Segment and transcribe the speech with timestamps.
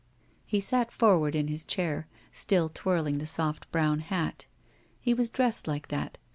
[0.47, 4.47] He sat forward in his chair, still twirling the soft brown hat.
[4.99, 6.17] He was dressed like that.